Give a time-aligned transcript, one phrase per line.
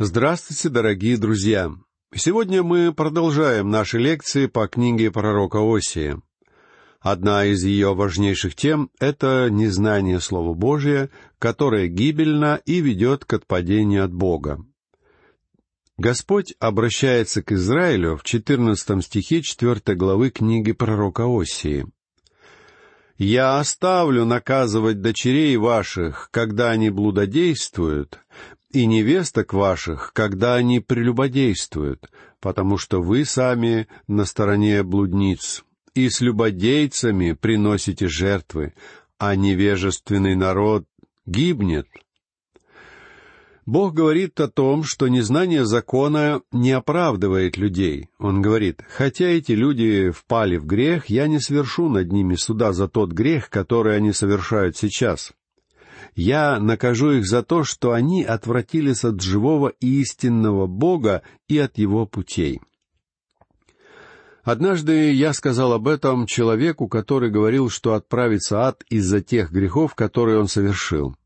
[0.00, 1.70] Здравствуйте, дорогие друзья!
[2.12, 6.20] Сегодня мы продолжаем наши лекции по книге пророка Осия.
[6.98, 14.04] Одна из ее важнейших тем— это незнание Слова Божия, которое гибельно и ведет к отпадению
[14.04, 14.66] от Бога.
[15.96, 21.86] Господь обращается к Израилю в 14 стихе 4 главы книги пророка Осии.
[23.16, 28.18] «Я оставлю наказывать дочерей ваших, когда они блудодействуют,
[28.74, 32.10] и невесток ваших, когда они прелюбодействуют,
[32.40, 35.64] потому что вы сами на стороне блудниц,
[35.94, 38.74] и с любодейцами приносите жертвы,
[39.16, 40.86] а невежественный народ
[41.24, 41.86] гибнет.
[43.64, 48.10] Бог говорит о том, что незнание закона не оправдывает людей.
[48.18, 52.88] Он говорит, хотя эти люди впали в грех, я не свершу над ними суда за
[52.88, 55.32] тот грех, который они совершают сейчас
[56.14, 61.78] я накажу их за то, что они отвратились от живого и истинного Бога и от
[61.78, 62.60] Его путей.
[64.42, 70.38] Однажды я сказал об этом человеку, который говорил, что отправится ад из-за тех грехов, которые
[70.38, 71.16] он совершил.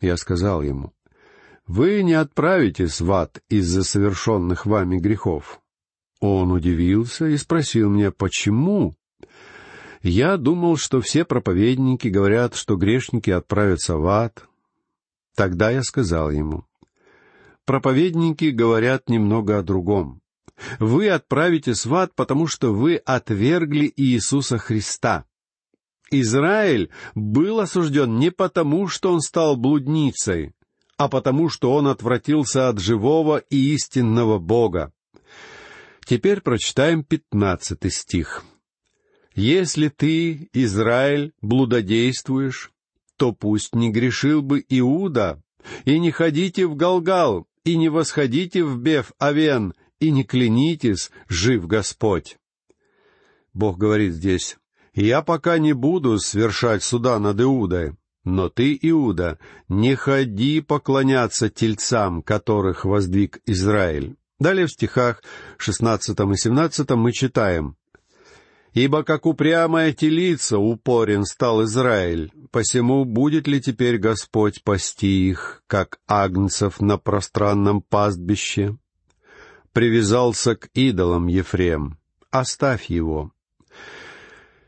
[0.00, 0.92] Я сказал ему,
[1.66, 5.60] «Вы не отправитесь в ад из-за совершенных вами грехов».
[6.20, 8.94] Он удивился и спросил меня, «Почему?»
[10.08, 14.46] Я думал, что все проповедники говорят, что грешники отправятся в ад.
[15.34, 16.64] Тогда я сказал ему,
[17.64, 20.20] проповедники говорят немного о другом.
[20.78, 25.24] Вы отправитесь в ад, потому что вы отвергли Иисуса Христа.
[26.12, 30.54] Израиль был осужден не потому, что он стал блудницей,
[30.96, 34.92] а потому, что он отвратился от живого и истинного Бога.
[36.04, 38.44] Теперь прочитаем пятнадцатый стих.
[39.36, 42.72] Если ты, Израиль, блудодействуешь,
[43.18, 45.42] то пусть не грешил бы Иуда,
[45.84, 52.38] и не ходите в Галгал, и не восходите в Беф-Авен, и не клянитесь, жив Господь.
[53.52, 54.56] Бог говорит здесь,
[54.94, 57.92] «Я пока не буду свершать суда над Иудой,
[58.24, 59.38] но ты, Иуда,
[59.68, 64.16] не ходи поклоняться тельцам, которых воздвиг Израиль».
[64.38, 65.22] Далее в стихах
[65.58, 67.76] 16 и 17 мы читаем,
[68.76, 75.98] Ибо как упрямая телица упорен стал Израиль, посему будет ли теперь Господь пасти их, как
[76.06, 78.76] агнцев на пространном пастбище?
[79.72, 81.96] Привязался к идолам Ефрем.
[82.30, 83.32] Оставь его.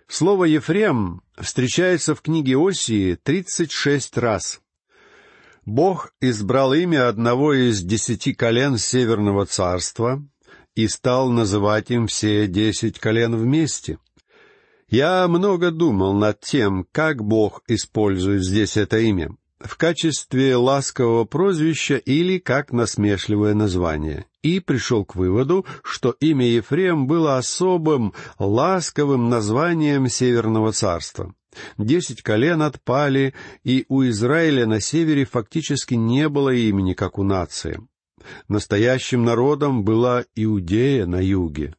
[0.07, 4.63] Слово «Ефрем» встречается в книге Осии тридцать шесть раз.
[5.67, 10.27] Бог избрал имя одного из десяти колен Северного царства—
[10.79, 13.99] и стал называть им все десять колен вместе.
[14.89, 21.97] Я много думал над тем, как Бог использует здесь это имя, в качестве ласкового прозвища
[21.97, 30.07] или как насмешливое название, и пришел к выводу, что имя Ефрем было особым, ласковым названием
[30.07, 31.35] Северного царства.
[31.77, 33.35] Десять колен отпали,
[33.65, 37.81] и у Израиля на севере фактически не было имени, как у нации.
[38.49, 41.75] Настоящим народом была Иудея на юге.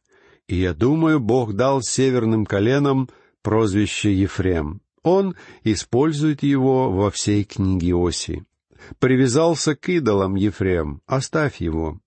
[0.48, 3.08] И я думаю, Бог дал северным коленам
[3.42, 4.80] прозвище Ефрем.
[5.02, 8.44] Он использует его во всей книге Оси.
[8.98, 12.00] Привязался к идолам Ефрем, оставь его.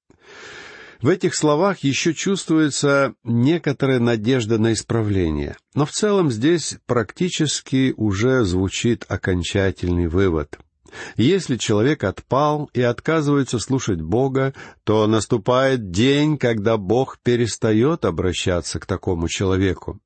[1.02, 8.46] В этих словах еще чувствуется некоторая надежда на исправление, но в целом здесь практически уже
[8.46, 10.58] звучит окончательный вывод—
[11.16, 18.86] если человек отпал и отказывается слушать Бога, то наступает день, когда Бог перестает обращаться к
[18.86, 20.00] такому человеку.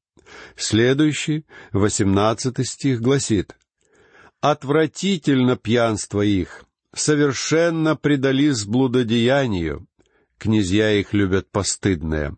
[0.56, 3.56] Следующий, восемнадцатый стих гласит,
[4.42, 9.88] «Отвратительно пьянство их, совершенно предались блудодеянию,
[10.38, 12.36] князья их любят постыдное».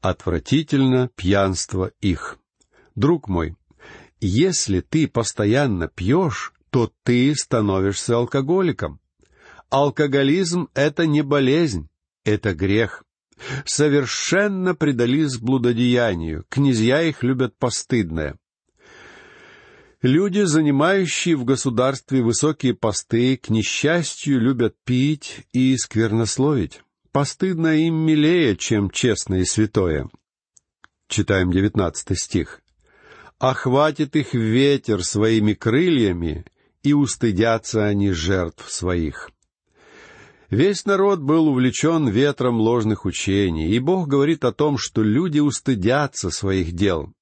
[0.00, 2.38] Отвратительно пьянство их.
[2.94, 3.56] Друг мой,
[4.20, 9.00] если ты постоянно пьешь, то ты становишься алкоголиком.
[9.70, 11.88] Алкоголизм— это не болезнь,
[12.24, 13.04] это грех.
[13.64, 18.36] Совершенно предались блудодеянию, князья их любят постыдное.
[20.00, 26.82] Люди, занимающие в государстве высокие посты, к несчастью любят пить и сквернословить.
[27.10, 30.08] Постыдно им милее, чем честное и святое.
[31.08, 32.60] Читаем девятнадцатый стих.
[33.38, 36.44] «Охватит их ветер своими крыльями,
[36.82, 39.30] и устыдятся они жертв своих.
[40.50, 46.30] Весь народ был увлечен ветром ложных учений, и Бог говорит о том, что люди устыдятся
[46.30, 47.12] своих дел.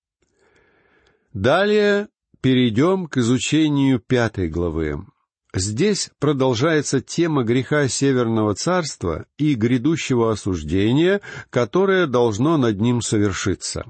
[1.33, 2.09] Далее
[2.41, 5.05] перейдем к изучению пятой главы.
[5.53, 11.21] Здесь продолжается тема греха Северного Царства и грядущего осуждения,
[11.51, 13.85] которое должно над ним совершиться.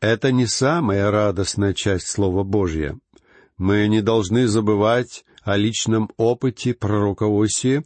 [0.00, 2.98] Это не самая радостная часть Слова Божьего.
[3.58, 7.84] Мы не должны забывать о личном опыте пророка Осии.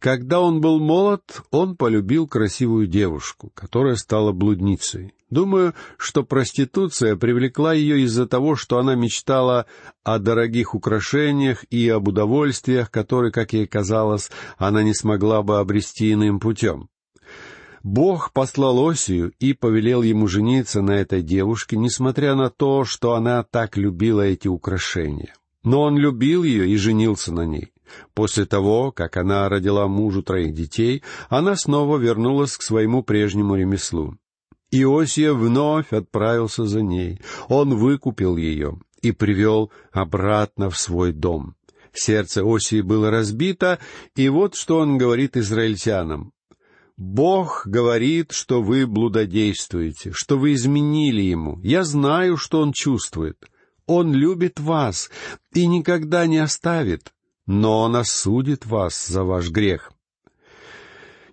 [0.00, 5.14] Когда он был молод, он полюбил красивую девушку, которая стала блудницей.
[5.30, 9.66] Думаю, что проституция привлекла ее из-за того, что она мечтала
[10.02, 16.12] о дорогих украшениях и об удовольствиях, которые, как ей казалось, она не смогла бы обрести
[16.12, 16.88] иным путем.
[17.84, 23.42] Бог послал Осию и повелел ему жениться на этой девушке, несмотря на то, что она
[23.42, 25.34] так любила эти украшения.
[25.64, 27.74] Но он любил ее и женился на ней.
[28.14, 34.16] После того, как она родила мужу троих детей, она снова вернулась к своему прежнему ремеслу.
[34.70, 37.20] Иосия вновь отправился за ней.
[37.48, 41.54] Он выкупил ее и привел обратно в свой дом.
[41.92, 43.78] Сердце Осии было разбито,
[44.16, 46.33] и вот что он говорит израильтянам.
[46.96, 51.58] «Бог говорит, что вы блудодействуете, что вы изменили Ему.
[51.62, 53.36] Я знаю, что Он чувствует.
[53.86, 55.10] Он любит вас
[55.52, 57.12] и никогда не оставит,
[57.46, 59.92] но Он осудит вас за ваш грех.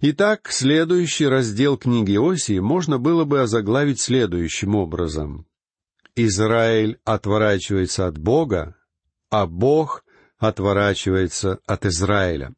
[0.01, 5.45] Итак, следующий раздел книги Осии можно было бы озаглавить следующим образом.
[6.15, 8.75] Израиль отворачивается от Бога,
[9.29, 10.03] а Бог
[10.39, 12.55] отворачивается от Израиля.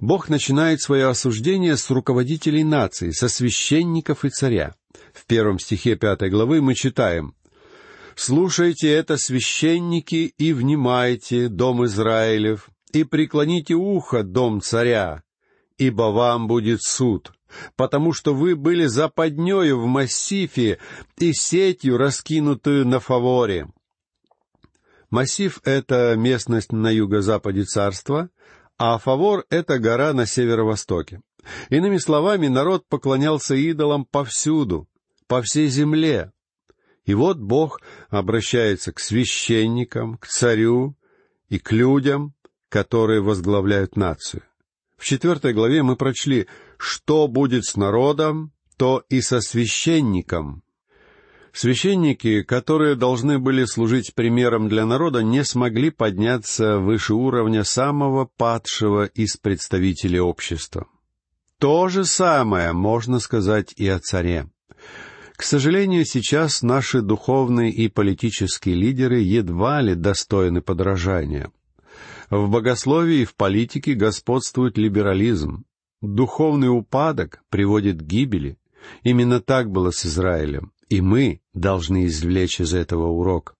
[0.00, 4.74] Бог начинает свое осуждение с руководителей нации, со священников и царя.
[5.12, 7.34] В первом стихе пятой главы мы читаем
[8.14, 15.22] «Слушайте это, священники, и внимайте, дом Израилев, и преклоните ухо, дом царя,
[15.76, 17.32] ибо вам будет суд,
[17.76, 20.78] потому что вы были западнёю в массифе
[21.18, 23.68] и сетью, раскинутую на фаворе».
[25.10, 28.28] Массив— это местность на юго-западе царства,
[28.78, 31.22] а Фавор— это гора на северо-востоке.
[31.70, 34.88] Иными словами, народ поклонялся идолам повсюду,
[35.26, 36.32] по всей земле.
[37.04, 40.96] И вот Бог обращается к священникам, к царю
[41.48, 42.34] и к людям,
[42.68, 44.42] которые возглавляют нацию.
[44.96, 46.46] В четвертой главе мы прочли,
[46.78, 50.62] что будет с народом, то и со священником.
[51.56, 59.06] Священники, которые должны были служить примером для народа, не смогли подняться выше уровня самого падшего
[59.06, 60.86] из представителей общества.
[61.58, 64.50] То же самое можно сказать и о царе.
[65.34, 71.50] К сожалению, сейчас наши духовные и политические лидеры едва ли достойны подражания.
[72.28, 75.64] В богословии и в политике господствует либерализм.
[76.02, 78.58] Духовный упадок приводит к гибели.
[79.04, 83.56] Именно так было с Израилем, и мы должны извлечь из этого урок.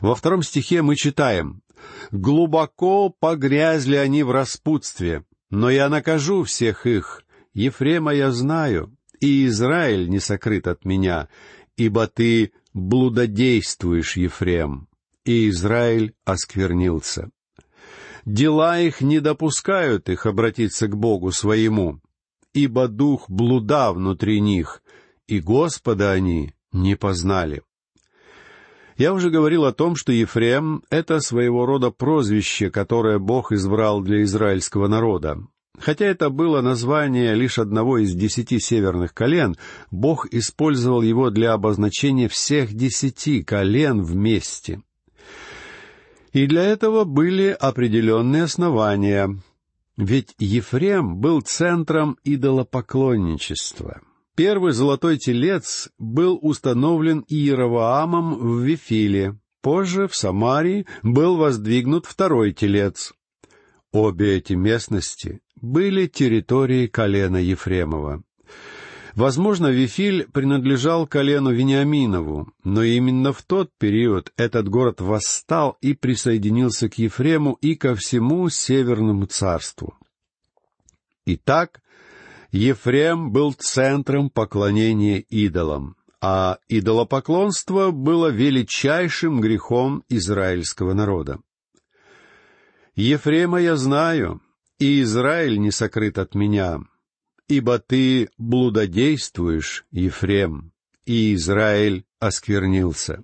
[0.00, 1.62] Во втором стихе мы читаем
[2.10, 7.22] «Глубоко погрязли они в распутстве, но я накажу всех их.
[7.54, 11.28] Ефрема я знаю, и Израиль не сокрыт от меня,
[11.76, 14.88] ибо ты блудодействуешь, Ефрем,
[15.24, 17.30] и Израиль осквернился
[18.26, 22.00] дела их не допускают их обратиться к Богу своему,
[22.52, 24.82] ибо дух блуда внутри них,
[25.26, 27.62] и Господа они не познали.
[28.96, 34.22] Я уже говорил о том, что Ефрем— это своего рода прозвище, которое Бог избрал для
[34.22, 35.38] израильского народа.
[35.78, 39.56] Хотя это было название лишь одного из десяти северных колен,
[39.90, 44.80] Бог использовал его для обозначения всех десяти колен вместе.
[46.32, 49.38] И для этого были определенные основания.
[49.98, 54.00] Ведь Ефрем был центром идолопоклонничества.
[54.36, 59.38] Первый золотой телец был установлен Иеровоамом в Вифиле.
[59.62, 63.14] Позже в Самарии был воздвигнут второй телец.
[63.92, 68.22] Обе эти местности были территорией колена Ефремова.
[69.14, 76.90] Возможно, Вифиль принадлежал колену Вениаминову, но именно в тот период этот город восстал и присоединился
[76.90, 79.96] к Ефрему и ко всему Северному царству.
[81.24, 81.80] Итак,
[82.52, 91.40] Ефрем был центром поклонения идолам, а идолопоклонство было величайшим грехом израильского народа.
[92.94, 94.40] «Ефрема я знаю,
[94.78, 96.80] и Израиль не сокрыт от меня,
[97.48, 100.72] ибо ты блудодействуешь, Ефрем,
[101.04, 103.22] и Израиль осквернился.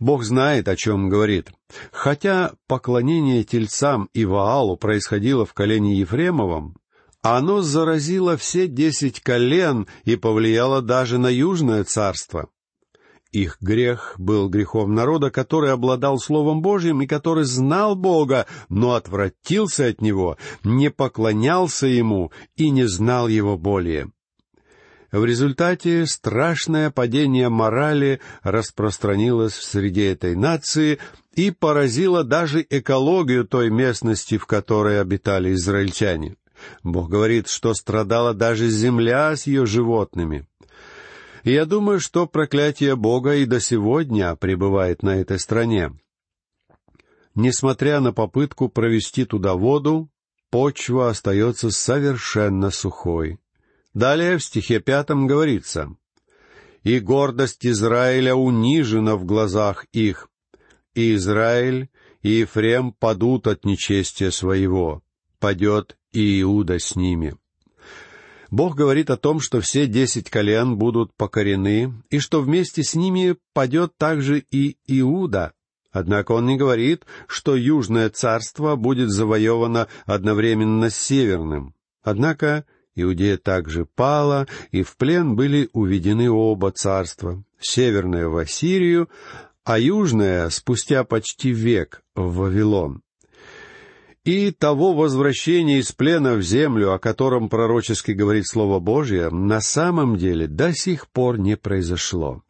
[0.00, 1.50] Бог знает, о чем говорит.
[1.90, 6.76] Хотя поклонение тельцам и Ваалу происходило в колене Ефремовом,
[7.22, 12.48] оно заразило все десять колен и повлияло даже на Южное царство.
[13.32, 19.86] их грех был грехом народа, который обладал Словом Божьим и который знал Бога, но отвратился
[19.86, 24.10] от Него, не поклонялся Ему и не знал Его более.
[25.10, 30.98] В результате страшное падение морали распространилось в среде этой нации
[31.34, 36.36] и поразило даже экологию той местности, в которой обитали израильтяне.
[36.82, 40.46] Бог говорит, что страдала даже земля с ее животными.
[41.44, 45.92] Я думаю, что проклятие Бога и до сегодня пребывает на этой стране.
[47.34, 50.10] Несмотря на попытку провести туда воду,
[50.50, 53.38] почва остается совершенно сухой.
[53.94, 55.94] Далее в стихе пятом говорится,
[56.82, 60.28] «И гордость Израиля унижена в глазах их,
[60.94, 61.90] и Израиль
[62.22, 65.02] и Ефрем падут от нечестия своего,
[65.38, 67.36] падет и Иуда с ними».
[68.50, 73.36] Бог говорит о том, что все десять колен будут покорены, и что вместе с ними
[73.52, 75.52] падет также и Иуда.
[75.90, 81.74] Однако он не говорит, что Южное царство будет завоевано одновременно с Северным.
[82.02, 89.08] Однако Иудея также пала, и в плен были уведены оба царства, северное в Ассирию,
[89.64, 93.02] а южное спустя почти век в Вавилон.
[94.28, 100.18] И того возвращения из плена в землю, о котором пророчески говорит Слово Божье, на самом
[100.18, 102.42] деле до сих пор не произошло.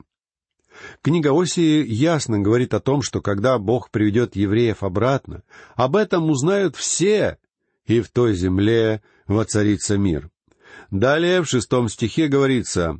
[1.02, 5.44] Книга Осии ясно говорит о том, что когда Бог приведет евреев обратно,
[5.76, 7.38] об этом узнают все,
[7.86, 10.30] и в той земле воцарится мир.
[10.90, 12.98] Далее в шестом стихе говорится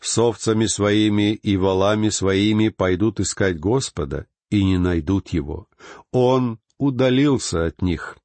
[0.00, 5.68] «С овцами своими и валами своими пойдут искать Господа, и не найдут Его.
[6.10, 8.16] Он удалился от них».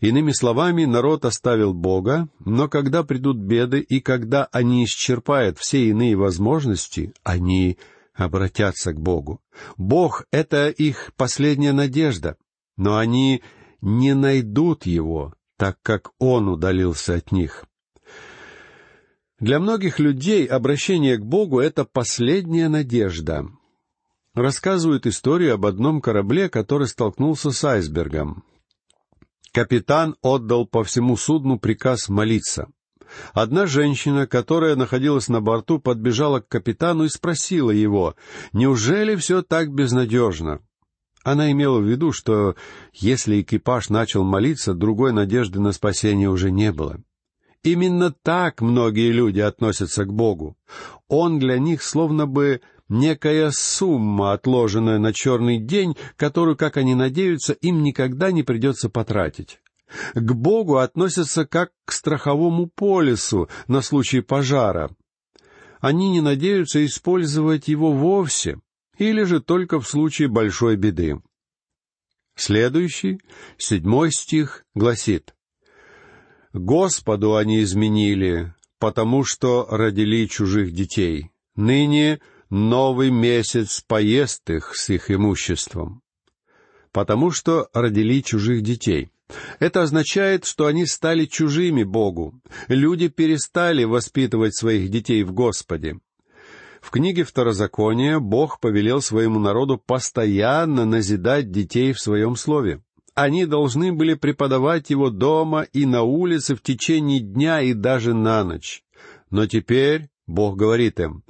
[0.00, 6.16] Иными словами, народ оставил Бога, но когда придут беды и когда они исчерпают все иные
[6.16, 7.78] возможности, они
[8.14, 9.40] обратятся к Богу.
[9.76, 12.36] Бог— это их последняя надежда,
[12.76, 13.42] но они
[13.82, 17.64] не найдут Его, так как Он удалился от них.
[19.38, 23.46] Для многих людей обращение к Богу— это последняя надежда.
[24.34, 28.44] Рассказывают историю об одном корабле, который столкнулся с айсбергом.
[29.52, 32.68] Капитан отдал по всему судну приказ молиться.
[33.32, 38.14] Одна женщина, которая находилась на борту, подбежала к капитану и спросила его,
[38.52, 40.60] «Неужели все так безнадежно?»
[41.24, 42.54] Она имела в виду, что
[42.92, 47.02] если экипаж начал молиться, другой надежды на спасение уже не было.
[47.62, 50.56] Именно так многие люди относятся к Богу.
[51.08, 57.54] Он для них словно бы некая сумма, отложенная на черный день, которую, как они надеются,
[57.54, 59.60] им никогда не придется потратить.
[60.14, 64.94] К Богу относятся как к страховому полису на случай пожара.
[65.80, 68.60] Они не надеются использовать его вовсе,
[68.98, 71.22] или же только в случае большой беды.
[72.36, 73.20] Следующий,
[73.56, 75.34] седьмой стих, гласит—
[76.52, 81.30] Господу они изменили, потому что родили чужих детей.
[81.54, 82.20] Ныне
[82.50, 86.02] новый месяц поест их с их имуществом.
[86.92, 89.10] Потому что родили чужих детей.
[89.60, 92.34] Это означает, что они стали чужими Богу.
[92.66, 96.00] Люди перестали воспитывать своих детей в Господе.
[96.80, 102.82] В книге Второзакония Бог повелел своему народу постоянно назидать детей в своем слове.
[103.14, 108.42] Они должны были преподавать его дома и на улице в течение дня и даже на
[108.44, 108.82] ночь.
[109.30, 111.22] Но теперь Бог говорит им,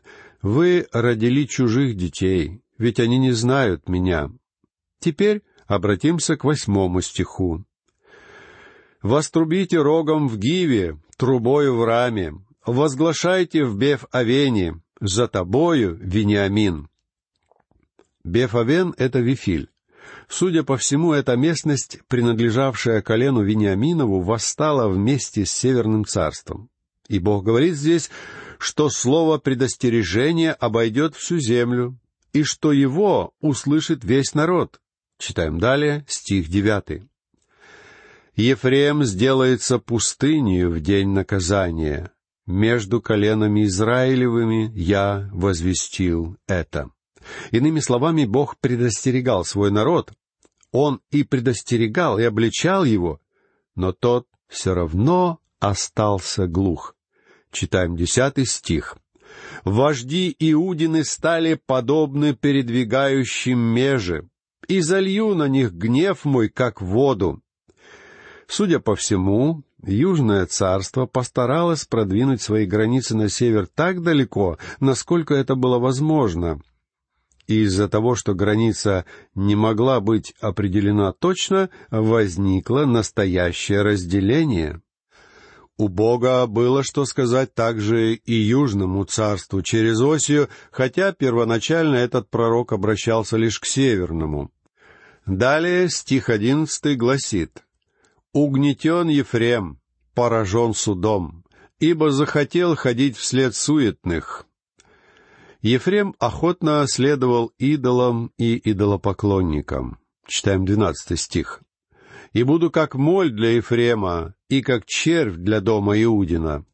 [0.43, 4.31] «Вы родили чужих детей, ведь они не знают меня».
[4.99, 7.65] Теперь обратимся к восьмому стиху.
[9.03, 12.35] «Вострубите рогом в Гиве, трубою в раме,
[12.67, 16.89] возглашайте в Беф-Авене, за тобою, Вениамин».
[18.25, 19.71] Беф-Авен— это Вифиль.
[20.29, 26.71] Судя по всему, эта местность, принадлежавшая колену Вениаминову, восстала вместе с Северным царством.
[27.11, 28.09] И Бог говорит здесь,
[28.59, 31.99] что слово предостережения обойдет всю землю,
[32.33, 34.81] и что его услышит весь народ.
[35.19, 37.09] Читаем далее стих девятый.
[38.37, 42.13] Ефрем сделается пустынью в день наказания.
[42.47, 46.91] Между коленами Израилевыми я возвестил это.
[47.51, 50.13] Иными словами, Бог предостерегал свой народ,
[50.71, 53.21] он и предостерегал, и обличал его,
[53.75, 56.95] но тот все равно остался глух.
[57.53, 58.97] Читаем десятый стих.
[59.65, 64.29] «Вожди Иудины стали подобны передвигающим межи,
[64.69, 67.43] и залью на них гнев мой, как воду».
[68.49, 75.55] Судя по всему, Южное царство постаралось продвинуть свои границы на север так далеко, насколько это
[75.55, 76.61] было возможно.
[77.47, 79.05] И из-за того, что граница
[79.35, 84.83] не могла быть определена точно, возникло настоящее разделение.
[85.81, 92.75] У Бога было что сказать также и Южному царству через Осию, хотя первоначально этот пророк
[92.75, 94.51] обращался лишь к Северному.
[95.25, 97.65] Далее стих одиннадцатый гласит
[98.35, 99.81] «Угнетен Ефрем,
[100.13, 101.47] поражен судом,
[101.79, 104.45] ибо захотел ходить вслед суетных».
[105.63, 109.99] Ефрем охотно следовал идолам и идолопоклонникам.
[110.27, 111.63] Читаем двенадцатый стих
[112.33, 116.65] и буду как моль для Ефрема и как червь для дома Иудина».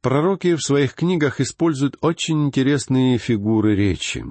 [0.00, 4.24] Пророки в своих книгах используют очень интересные фигуры речи.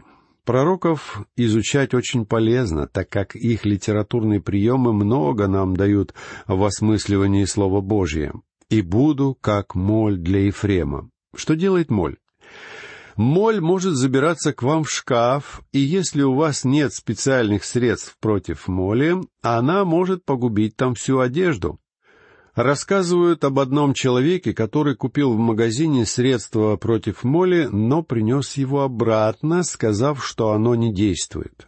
[0.44, 6.16] Пророков изучать очень полезно, так как их литературные приемы много нам дают
[6.48, 8.34] в осмысливании Слова Божия.
[8.70, 11.12] «И буду, как моль для Ефрема».
[11.36, 12.18] Что делает моль?
[13.20, 18.70] Моль может забираться к вам в шкаф, и если у вас нет специальных средств против
[18.70, 21.82] моли, она может погубить там всю одежду.
[22.56, 29.64] Рассказывают об одном человеке, который купил в магазине средство против моли, но принес его обратно,
[29.64, 31.68] сказав, что оно не действует.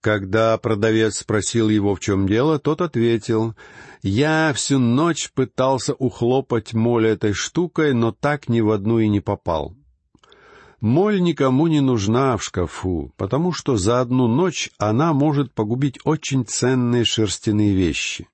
[0.00, 3.54] Когда продавец спросил его, в чем дело, тот ответил,
[4.00, 9.20] «Я всю ночь пытался ухлопать моль этой штукой, но так ни в одну и не
[9.20, 9.76] попал.
[10.80, 16.44] Моль никому не нужна в шкафу, потому что за одну ночь она может погубить очень
[16.44, 18.28] ценные шерстяные вещи.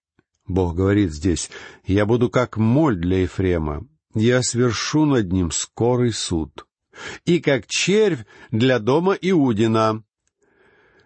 [0.47, 1.51] Бог говорит здесь,
[1.87, 6.67] «Я буду как моль для Ефрема, я свершу над ним скорый суд,
[7.25, 10.03] и как червь для дома Иудина».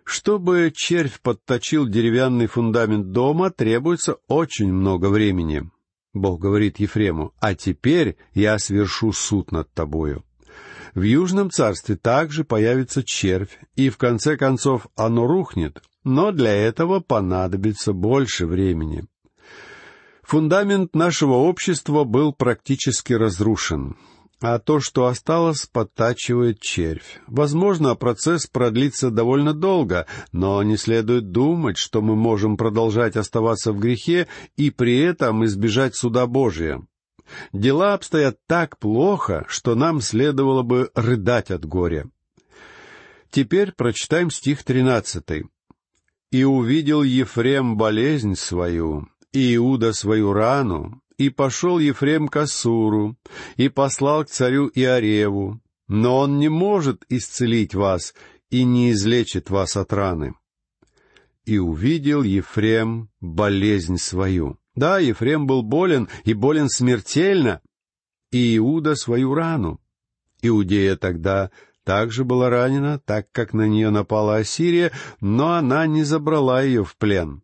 [0.04, 5.68] Чтобы червь подточил деревянный фундамент дома, требуется очень много времени.
[6.14, 10.25] Бог говорит Ефрему, «А теперь я свершу суд над тобою».
[10.96, 17.00] В Южном царстве также появится червь, и в конце концов оно рухнет, но для этого
[17.00, 19.04] понадобится больше времени.
[20.22, 23.98] Фундамент нашего общества был практически разрушен,
[24.40, 27.20] а то, что осталось, подтачивает червь.
[27.26, 33.78] Возможно, процесс продлится довольно долго, но не следует думать, что мы можем продолжать оставаться в
[33.78, 36.80] грехе и при этом избежать суда Божия
[37.52, 42.08] дела обстоят так плохо, что нам следовало бы рыдать от горя.
[43.30, 45.46] Теперь прочитаем стих тринадцатый.
[46.30, 53.16] «И увидел Ефрем болезнь свою, и Иуда свою рану, и пошел Ефрем к Ассуру,
[53.56, 58.14] и послал к царю Иореву, но он не может исцелить вас
[58.50, 60.34] и не излечит вас от раны.
[61.44, 64.58] И увидел Ефрем болезнь свою.
[64.76, 67.62] Да, Ефрем был болен, и болен смертельно,
[68.30, 69.80] и Иуда свою рану.
[70.42, 71.50] Иудея тогда
[71.82, 76.96] также была ранена, так как на нее напала Ассирия, но она не забрала ее в
[76.96, 77.42] плен.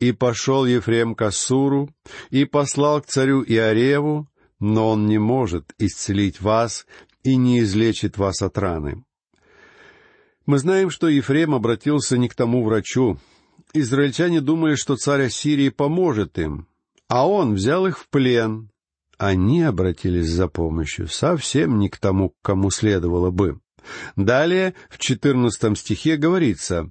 [0.00, 1.90] И пошел Ефрем к Ассуру,
[2.30, 6.86] и послал к царю Иореву, но он не может исцелить вас
[7.22, 9.04] и не излечит вас от раны.
[10.46, 13.18] Мы знаем, что Ефрем обратился не к тому врачу,
[13.74, 16.66] израильтяне думали, что царь Ассирии поможет им,
[17.08, 18.70] а он взял их в плен.
[19.18, 23.60] Они обратились за помощью совсем не к тому, к кому следовало бы.
[24.16, 26.90] Далее, в четырнадцатом стихе говорится,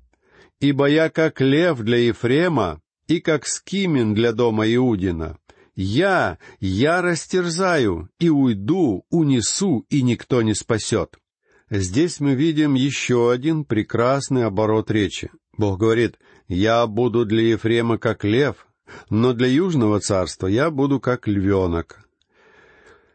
[0.60, 5.38] «Ибо я как лев для Ефрема и как скимин для дома Иудина.
[5.76, 11.18] Я, я растерзаю и уйду, унесу, и никто не спасет».
[11.70, 15.32] Здесь мы видим еще один прекрасный оборот речи.
[15.58, 18.68] Бог говорит, «Я буду для Ефрема как лев,
[19.10, 22.00] но для Южного царства я буду как львенок».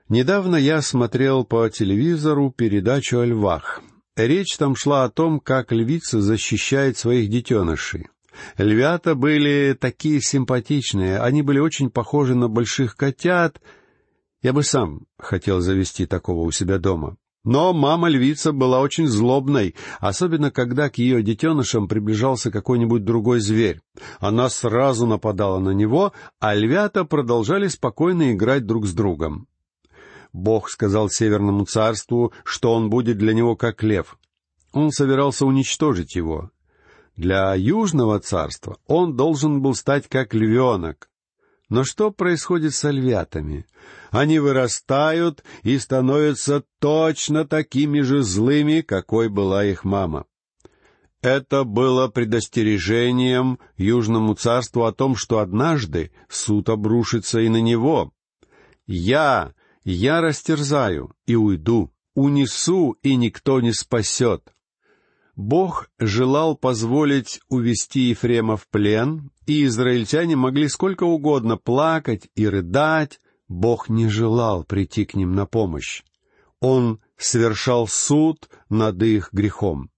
[0.09, 3.83] Недавно я смотрел по телевизору передачу о львах.
[4.17, 8.09] Речь там шла о том, как львица защищает своих детенышей.
[8.57, 13.61] Львята были такие симпатичные, они были очень похожи на больших котят.
[14.41, 17.17] Я бы сам хотел завести такого у себя дома.
[17.45, 23.81] Но мама-львица была очень злобной, особенно когда к ее детенышам приближался какой-нибудь другой зверь.
[24.19, 29.47] Она сразу нападала на него, а львята продолжали спокойно играть друг с другом.
[30.33, 34.19] Бог сказал Северному царству, что он будет для него как лев.
[34.73, 36.51] Он собирался уничтожить его.
[37.17, 41.09] Для Южного царства он должен был стать как львенок.
[41.69, 43.67] Но что происходит с львятами?
[44.11, 50.27] они вырастают и становятся точно такими же злыми, какой была их мама.
[51.21, 58.13] Это было предостережением Южному царству о том, что однажды суд обрушится и на него.
[58.87, 59.53] «Я,
[59.85, 64.53] я растерзаю и уйду, унесу, и никто не спасет».
[65.39, 73.21] Бог желал позволить увести Ефрема в плен, и израильтяне могли сколько угодно плакать и рыдать,
[73.47, 76.03] Бог не желал прийти к ним на помощь.
[76.59, 79.91] Он совершал суд над их грехом.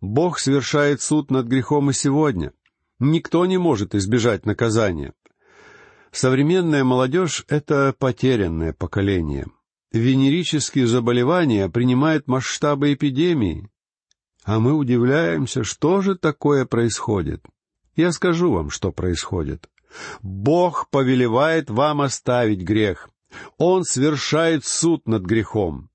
[0.00, 2.52] Бог совершает суд над грехом и сегодня.
[2.98, 5.12] Никто не может избежать наказания.
[6.10, 9.46] Современная молодежь— это потерянное поколение.
[9.92, 13.70] Венерические заболевания принимают масштабы эпидемии.
[14.44, 17.44] А мы удивляемся, что же такое происходит.
[17.94, 19.68] Я скажу вам, что происходит.
[20.22, 23.10] Бог повелевает вам оставить грех.
[23.58, 25.90] Он совершает суд над грехом.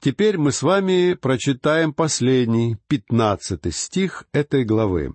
[0.00, 5.14] Теперь мы с вами прочитаем последний, пятнадцатый стих этой главы.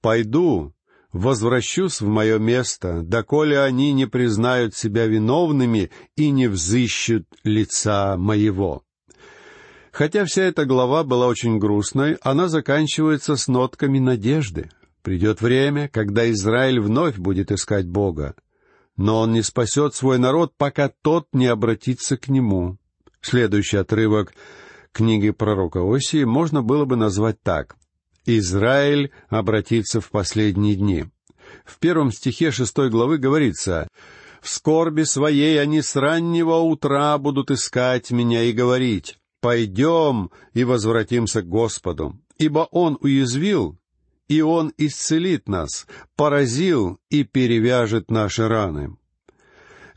[0.00, 0.74] «Пойду,
[1.12, 8.82] возвращусь в мое место, доколе они не признают себя виновными и не взыщут лица моего».
[9.98, 14.70] Хотя вся эта глава была очень грустной, она заканчивается с нотками надежды.
[15.02, 18.36] Придет время, когда Израиль вновь будет искать Бога.
[18.96, 22.78] Но он не спасет свой народ, пока тот не обратится к нему.
[23.20, 24.34] Следующий отрывок
[24.92, 27.74] книги пророка Осии можно было бы назвать так.
[28.24, 31.06] «Израиль обратится в последние дни».
[31.64, 33.88] В первом стихе шестой главы говорится
[34.42, 41.42] «В скорби своей они с раннего утра будут искать меня и говорить, «Пойдем и возвратимся
[41.42, 43.78] к Господу, ибо Он уязвил,
[44.28, 48.96] и Он исцелит нас, поразил и перевяжет наши раны».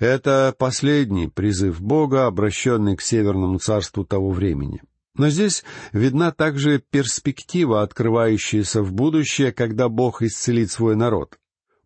[0.01, 4.81] Это последний призыв Бога, обращенный к Северному царству того времени.
[5.15, 11.37] Но здесь видна также перспектива, открывающаяся в будущее, когда Бог исцелит свой народ.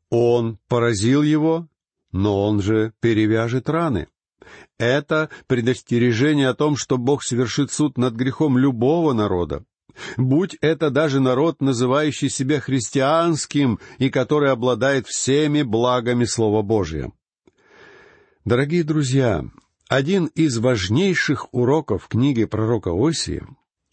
[0.09, 1.67] Он поразил его,
[2.13, 4.07] но он же перевяжет раны.
[4.77, 9.63] Это предостережение о том, что Бог совершит суд над грехом любого народа.
[10.17, 17.11] Будь это даже народ, называющий себя христианским и который обладает всеми благами Слова Божия.
[18.43, 19.45] Дорогие друзья,
[19.87, 23.43] один из важнейших уроков книги пророка Осии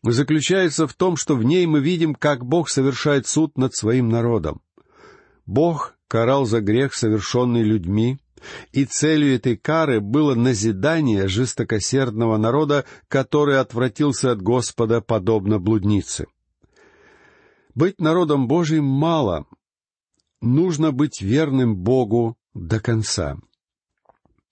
[0.03, 4.61] заключается в том, что в ней мы видим, как Бог совершает суд над своим народом.
[5.47, 8.19] Бог карал за грех, совершенный людьми,
[8.73, 16.27] и целью этой кары было назидание жестокосердного народа, который отвратился от Господа, подобно блуднице.
[17.75, 19.47] Быть народом Божьим мало.
[20.41, 23.39] Нужно быть верным Богу до конца.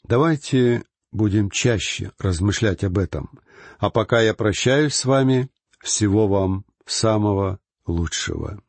[0.05, 3.31] Давайте будем чаще размышлять об этом.
[3.79, 5.51] А пока я прощаюсь с вами,
[5.81, 8.63] всего вам самого лучшего.